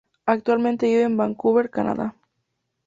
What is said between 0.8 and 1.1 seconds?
vive